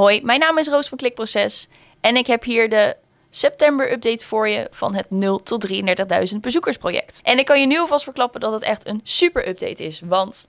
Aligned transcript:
Hoi, 0.00 0.20
mijn 0.22 0.40
naam 0.40 0.58
is 0.58 0.68
Roos 0.68 0.88
van 0.88 0.98
Klikproces 0.98 1.68
en 2.00 2.16
ik 2.16 2.26
heb 2.26 2.42
hier 2.42 2.68
de 2.68 2.96
september-update 3.30 4.26
voor 4.26 4.48
je 4.48 4.68
van 4.70 4.94
het 4.94 5.10
0 5.10 5.42
tot 5.42 5.68
33.000 5.72 6.40
bezoekersproject. 6.40 7.20
En 7.22 7.38
ik 7.38 7.46
kan 7.46 7.60
je 7.60 7.66
nu 7.66 7.78
alvast 7.78 8.04
verklappen 8.04 8.40
dat 8.40 8.52
het 8.52 8.62
echt 8.62 8.86
een 8.86 9.00
super-update 9.02 9.84
is, 9.84 10.00
want... 10.04 10.48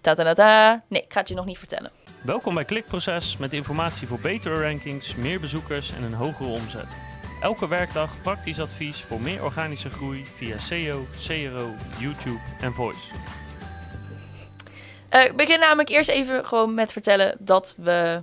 Ta 0.00 0.14
-ta 0.14 0.22
-ta 0.22 0.32
-ta. 0.34 0.82
Nee, 0.88 1.02
ik 1.02 1.12
ga 1.12 1.20
het 1.20 1.28
je 1.28 1.34
nog 1.34 1.44
niet 1.44 1.58
vertellen. 1.58 1.90
Welkom 2.22 2.54
bij 2.54 2.64
Klikproces 2.64 3.36
met 3.36 3.52
informatie 3.52 4.06
voor 4.06 4.18
betere 4.18 4.62
rankings, 4.62 5.14
meer 5.14 5.40
bezoekers 5.40 5.92
en 5.92 6.02
een 6.02 6.14
hogere 6.14 6.48
omzet. 6.48 6.88
Elke 7.40 7.68
werkdag 7.68 8.22
praktisch 8.22 8.60
advies 8.60 9.00
voor 9.00 9.20
meer 9.20 9.44
organische 9.44 9.90
groei 9.90 10.26
via 10.26 10.58
SEO, 10.58 11.06
CRO, 11.26 11.74
YouTube 11.98 12.40
en 12.60 12.72
Voice. 12.72 13.14
Uh, 15.14 15.24
ik 15.24 15.36
begin 15.36 15.60
namelijk 15.60 15.88
eerst 15.88 16.10
even 16.10 16.46
gewoon 16.46 16.74
met 16.74 16.92
vertellen 16.92 17.36
dat 17.38 17.74
we 17.78 18.22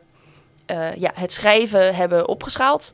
uh, 0.72 0.96
ja, 0.96 1.12
het 1.14 1.34
schrijven 1.34 1.96
hebben 1.96 2.28
opgeschaald. 2.28 2.94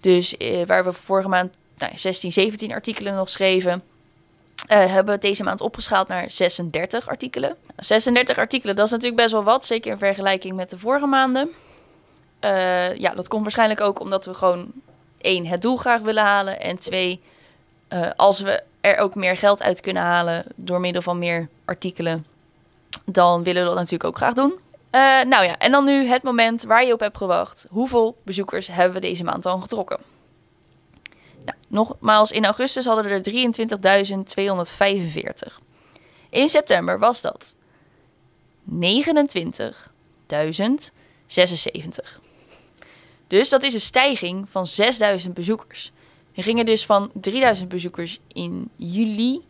Dus 0.00 0.34
uh, 0.38 0.66
waar 0.66 0.84
we 0.84 0.92
vorige 0.92 1.28
maand 1.28 1.54
nou, 1.78 1.92
16, 1.96 2.32
17 2.32 2.72
artikelen 2.72 3.14
nog 3.14 3.30
schreven, 3.30 3.82
hebben 4.66 5.14
we 5.14 5.20
deze 5.20 5.42
maand 5.42 5.60
opgeschaald 5.60 6.08
naar 6.08 6.30
36 6.30 7.08
artikelen. 7.08 7.56
36 7.76 8.38
artikelen, 8.38 8.76
dat 8.76 8.84
is 8.84 8.90
natuurlijk 8.90 9.22
best 9.22 9.32
wel 9.32 9.44
wat, 9.44 9.66
zeker 9.66 9.90
in 9.90 9.98
vergelijking 9.98 10.56
met 10.56 10.70
de 10.70 10.78
vorige 10.78 11.06
maanden. 11.06 11.50
ja, 12.96 13.14
dat 13.14 13.28
komt 13.28 13.42
waarschijnlijk 13.42 13.80
ook 13.80 14.00
omdat 14.00 14.24
we 14.24 14.34
gewoon 14.34 14.72
één, 15.18 15.46
het 15.46 15.62
doel 15.62 15.76
graag 15.76 16.00
willen 16.00 16.22
halen. 16.22 16.60
En 16.60 16.78
twee, 16.78 17.20
als 18.16 18.40
we 18.40 18.62
er 18.80 18.96
ook 18.96 19.14
meer 19.14 19.36
geld 19.36 19.62
uit 19.62 19.80
kunnen 19.80 20.02
halen 20.02 20.44
door 20.54 20.80
middel 20.80 21.02
van 21.02 21.18
meer 21.18 21.48
artikelen, 21.64 22.26
dan 23.04 23.42
willen 23.42 23.62
we 23.62 23.68
dat 23.68 23.76
natuurlijk 23.76 24.04
ook 24.04 24.16
graag 24.16 24.34
doen. 24.34 24.58
Uh, 24.92 25.22
nou 25.22 25.44
ja, 25.44 25.58
en 25.58 25.70
dan 25.70 25.84
nu 25.84 26.06
het 26.06 26.22
moment 26.22 26.62
waar 26.62 26.84
je 26.84 26.92
op 26.92 27.00
hebt 27.00 27.16
gewacht. 27.16 27.66
Hoeveel 27.68 28.16
bezoekers 28.22 28.66
hebben 28.66 28.94
we 28.94 29.00
deze 29.00 29.24
maand 29.24 29.42
dan 29.42 29.62
getrokken? 29.62 29.98
Nou, 31.44 31.58
nogmaals, 31.68 32.30
in 32.30 32.44
augustus 32.44 32.84
hadden 32.84 33.04
we 33.04 33.10
er 33.10 33.22
23.245. 35.52 35.58
In 36.30 36.48
september 36.48 36.98
was 36.98 37.20
dat 37.20 37.54
29.076. 38.80 38.84
Dus 43.26 43.48
dat 43.48 43.62
is 43.62 43.74
een 43.74 43.80
stijging 43.80 44.48
van 44.50 44.66
6.000 45.24 45.30
bezoekers. 45.34 45.92
We 46.34 46.42
gingen 46.42 46.64
dus 46.64 46.86
van 46.86 47.12
3.000 47.58 47.66
bezoekers 47.68 48.20
in 48.28 48.70
juli 48.76 49.40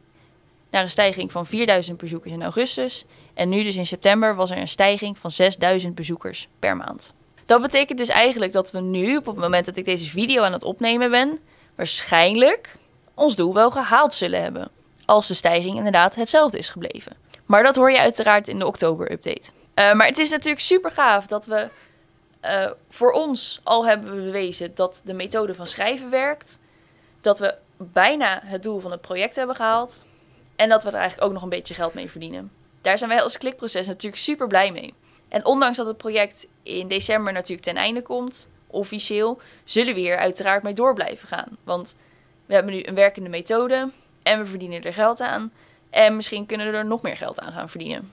naar 0.71 0.83
een 0.83 0.91
stijging 0.91 1.33
van 1.33 1.47
4000 1.47 1.99
bezoekers 1.99 2.33
in 2.33 2.43
augustus. 2.43 3.05
En 3.35 3.49
nu 3.49 3.63
dus 3.63 3.77
in 3.77 3.87
september 3.87 4.35
was 4.35 4.51
er 4.51 4.59
een 4.59 4.69
stijging 4.69 5.19
van 5.19 5.31
6000 5.31 5.95
bezoekers 5.95 6.49
per 6.59 6.77
maand. 6.77 7.13
Dat 7.47 7.63
betekent 7.63 7.99
dus 7.99 8.09
eigenlijk 8.09 8.53
dat 8.53 8.71
we 8.71 8.81
nu, 8.81 9.17
op 9.17 9.27
het 9.27 9.37
moment 9.37 9.67
dat 9.67 9.77
ik 9.77 9.85
deze 9.85 10.11
video 10.11 10.43
aan 10.43 10.53
het 10.53 10.65
opnemen 10.65 11.11
ben, 11.11 11.39
waarschijnlijk 11.75 12.77
ons 13.15 13.37
doel 13.37 13.55
wel 13.55 13.71
gehaald 13.71 14.15
zullen 14.15 14.43
hebben. 14.43 14.71
Als 15.05 15.29
de 15.29 15.35
stijging 15.35 15.77
inderdaad 15.77 16.15
hetzelfde 16.15 16.59
is 16.59 16.69
gebleven. 16.69 17.17
Maar 17.47 17.63
dat 17.63 17.77
hoor 17.77 17.91
je 17.91 17.99
uiteraard 17.99 18.49
in 18.49 18.59
de 18.59 18.67
oktober-update. 18.67 19.51
Uh, 19.75 19.93
maar 19.93 20.07
het 20.07 20.19
is 20.19 20.31
natuurlijk 20.31 20.61
super 20.61 20.91
gaaf 20.91 21.27
dat 21.27 21.47
we 21.47 21.69
uh, 22.45 22.71
voor 22.89 23.13
ons 23.13 23.61
al 23.63 23.87
hebben 23.87 24.25
bewezen 24.25 24.75
dat 24.75 25.01
de 25.05 25.15
methode 25.15 25.55
van 25.55 25.67
schrijven 25.67 26.11
werkt. 26.11 26.59
Dat 27.21 27.39
we 27.39 27.55
bijna 27.77 28.41
het 28.45 28.63
doel 28.63 28.81
van 28.81 28.91
het 28.91 29.01
project 29.01 29.37
hebben 29.37 29.57
gehaald. 29.57 30.05
En 30.61 30.69
dat 30.69 30.83
we 30.83 30.89
er 30.89 30.95
eigenlijk 30.95 31.27
ook 31.27 31.33
nog 31.33 31.43
een 31.43 31.49
beetje 31.49 31.75
geld 31.75 31.95
mee 31.95 32.11
verdienen. 32.11 32.51
Daar 32.81 32.99
zijn 32.99 33.11
wij 33.11 33.23
als 33.23 33.39
klikproces 33.39 33.87
natuurlijk 33.87 34.23
super 34.23 34.47
blij 34.47 34.73
mee. 34.73 34.95
En 35.29 35.45
ondanks 35.45 35.77
dat 35.77 35.87
het 35.87 35.97
project 35.97 36.47
in 36.63 36.89
december 36.89 37.33
natuurlijk 37.33 37.63
ten 37.63 37.77
einde 37.77 38.03
komt, 38.03 38.49
officieel, 38.67 39.41
zullen 39.65 39.95
we 39.95 40.01
hier 40.01 40.17
uiteraard 40.17 40.63
mee 40.63 40.73
door 40.73 40.95
blijven 40.95 41.29
gaan. 41.29 41.57
Want 41.65 41.97
we 42.47 42.55
hebben 42.55 42.73
nu 42.75 42.83
een 42.85 42.95
werkende 42.95 43.29
methode 43.29 43.91
en 44.23 44.39
we 44.39 44.47
verdienen 44.47 44.83
er 44.83 44.95
geld 44.95 45.21
aan. 45.21 45.53
En 45.91 46.17
misschien 46.17 46.47
kunnen 46.47 46.71
we 46.71 46.77
er 46.77 46.87
nog 46.87 47.03
meer 47.03 47.17
geld 47.17 47.41
aan 47.41 47.53
gaan 47.53 47.69
verdienen. 47.69 48.13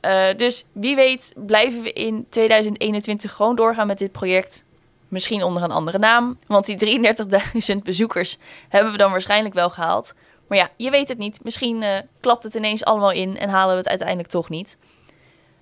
Uh, 0.00 0.26
dus 0.36 0.64
wie 0.72 0.96
weet 0.96 1.32
blijven 1.36 1.82
we 1.82 1.92
in 1.92 2.26
2021 2.28 3.32
gewoon 3.32 3.56
doorgaan 3.56 3.86
met 3.86 3.98
dit 3.98 4.12
project. 4.12 4.64
Misschien 5.08 5.42
onder 5.42 5.62
een 5.62 5.70
andere 5.70 5.98
naam. 5.98 6.38
Want 6.46 6.66
die 6.66 7.00
33.000 7.74 7.82
bezoekers 7.82 8.38
hebben 8.68 8.92
we 8.92 8.98
dan 8.98 9.10
waarschijnlijk 9.10 9.54
wel 9.54 9.70
gehaald. 9.70 10.14
Maar 10.46 10.58
ja, 10.58 10.68
je 10.76 10.90
weet 10.90 11.08
het 11.08 11.18
niet. 11.18 11.44
Misschien 11.44 11.82
uh, 11.82 11.98
klapt 12.20 12.42
het 12.42 12.54
ineens 12.54 12.84
allemaal 12.84 13.10
in 13.10 13.38
en 13.38 13.48
halen 13.48 13.72
we 13.72 13.80
het 13.80 13.88
uiteindelijk 13.88 14.28
toch 14.28 14.48
niet. 14.48 14.78
Uh, 14.80 14.90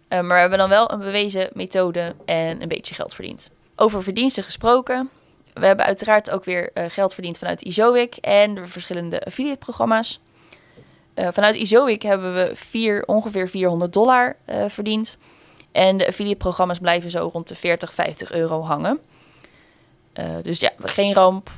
maar 0.09 0.35
we 0.35 0.41
hebben 0.41 0.59
dan 0.59 0.69
wel 0.69 0.93
een 0.93 0.99
bewezen 0.99 1.51
methode 1.53 2.15
en 2.25 2.63
een 2.63 2.69
beetje 2.69 2.95
geld 2.95 3.15
verdiend. 3.15 3.51
Over 3.77 4.03
verdiensten 4.03 4.43
gesproken. 4.43 5.11
We 5.53 5.67
hebben 5.67 5.87
uiteraard 5.87 6.31
ook 6.31 6.45
weer 6.45 6.71
uh, 6.75 6.85
geld 6.89 7.15
verdiend 7.15 7.39
vanuit 7.39 7.63
Izoic 7.63 8.17
en 8.17 8.55
de 8.55 8.67
verschillende 8.67 9.25
affiliate-programma's. 9.25 10.21
vanuit 11.15 11.57
Izoic 11.57 12.03
hebben 12.03 12.35
we 12.35 12.51
vier, 12.55 13.05
ongeveer 13.07 13.49
400 13.49 13.93
dollar 13.93 14.37
verdiend. 14.67 15.19
En 15.73 15.97
de 15.97 16.07
affiliate-programma's 16.07 16.79
blijven 16.79 17.11
zo 17.11 17.31
rond 17.33 17.49
de 17.49 17.55
40, 17.55 17.95
50 17.95 18.33
euro 18.33 18.63
hangen. 18.63 19.01
dus 20.43 20.61
ja, 20.61 20.71
geen 20.79 21.15
ramp. 21.15 21.51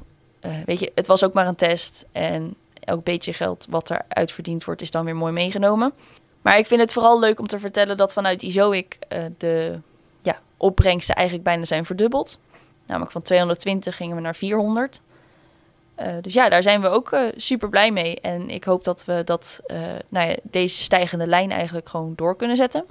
weet 0.64 0.80
je, 0.80 0.92
het 0.94 1.06
was 1.06 1.24
ook 1.24 1.32
maar 1.32 1.46
een 1.46 1.54
test. 1.54 2.06
En 2.12 2.56
elk 2.84 3.04
beetje 3.04 3.32
geld 3.32 3.66
wat 3.70 3.90
eruit 3.90 4.32
verdiend 4.32 4.64
wordt, 4.64 4.82
is 4.82 4.90
dan 4.90 5.04
weer 5.04 5.16
mooi 5.16 5.32
meegenomen. 5.32 5.92
Maar 6.44 6.58
ik 6.58 6.66
vind 6.66 6.80
het 6.80 6.92
vooral 6.92 7.18
leuk 7.18 7.38
om 7.38 7.46
te 7.46 7.58
vertellen 7.58 7.96
dat 7.96 8.12
vanuit 8.12 8.42
Izoic 8.42 8.98
uh, 9.12 9.18
de 9.38 9.80
ja, 10.22 10.40
opbrengsten 10.56 11.14
eigenlijk 11.14 11.46
bijna 11.46 11.64
zijn 11.64 11.84
verdubbeld. 11.84 12.38
Namelijk 12.86 13.12
van 13.12 13.22
220 13.22 13.96
gingen 13.96 14.16
we 14.16 14.22
naar 14.22 14.34
400. 14.34 15.00
Uh, 16.00 16.06
dus 16.20 16.32
ja, 16.34 16.48
daar 16.48 16.62
zijn 16.62 16.80
we 16.80 16.88
ook 16.88 17.12
uh, 17.12 17.20
super 17.36 17.68
blij 17.68 17.90
mee. 17.90 18.20
En 18.20 18.50
ik 18.50 18.64
hoop 18.64 18.84
dat 18.84 19.04
we 19.04 19.22
dat, 19.24 19.60
nou 20.08 20.28
ja, 20.28 20.36
deze 20.42 20.82
stijgende 20.82 21.26
lijn 21.26 21.50
eigenlijk 21.50 21.88
gewoon 21.88 22.12
door 22.16 22.36
kunnen 22.36 22.56
zetten. 22.56 22.84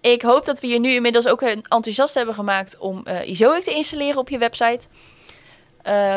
Ik 0.00 0.22
hoop 0.22 0.44
dat 0.44 0.60
we 0.60 0.66
je 0.66 0.80
nu 0.80 0.90
inmiddels 0.90 1.28
ook 1.28 1.42
enthousiast 1.42 2.14
hebben 2.14 2.34
gemaakt 2.34 2.78
om 2.78 3.04
Izoic 3.24 3.62
te 3.62 3.74
installeren 3.74 4.18
op 4.18 4.28
je 4.28 4.38
website. 4.38 4.86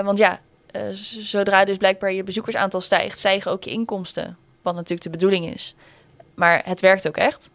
want 0.03 0.17
ja, 0.17 0.39
uh, 0.75 0.81
zodra 0.91 1.65
dus 1.65 1.77
blijkbaar 1.77 2.13
je 2.13 2.23
bezoekersaantal 2.23 2.81
stijgt, 2.81 3.19
stijgen 3.19 3.51
ook 3.51 3.63
je 3.63 3.71
inkomsten. 3.71 4.37
Wat 4.61 4.75
natuurlijk 4.75 5.01
de 5.01 5.09
bedoeling 5.09 5.53
is. 5.53 5.75
Maar 6.33 6.61
het 6.65 6.79
werkt 6.79 7.07
ook 7.07 7.17
echt. 7.17 7.49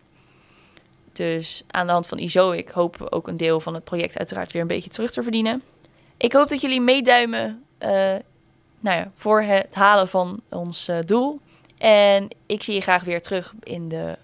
Dus 1.13 1.63
aan 1.71 1.87
de 1.87 1.93
hand 1.93 2.07
van 2.07 2.19
Izoic 2.19 2.69
hopen 2.69 3.05
we 3.05 3.13
ook 3.13 3.29
een 3.29 3.37
deel 3.37 3.61
van 3.61 3.75
het 3.75 3.85
project 3.85 4.19
uiteraard 4.19 4.53
weer 4.53 4.63
een 4.63 4.69
beetje 4.69 4.91
terug 4.91 5.11
te 5.11 5.23
verdienen. 5.23 5.63
Ik 6.17 6.33
hoop 6.33 6.49
dat 6.49 6.61
jullie 6.61 6.81
meeduimen 6.81 7.65
uh, 7.83 7.89
nou 8.81 8.97
ja, 8.97 9.11
voor 9.15 9.43
het 9.43 9.75
halen 9.75 10.09
van 10.09 10.41
ons 10.49 10.89
uh, 10.89 10.99
doel. 11.05 11.41
En 11.79 12.29
ik 12.47 12.63
zie 12.63 12.75
je 12.75 12.81
graag 12.81 13.05
weer 13.05 13.23
terug 13.23 13.55
in 13.63 13.89
de 13.89 14.17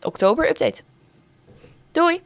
oktober-update. 0.00 0.82
Doei! 1.92 2.22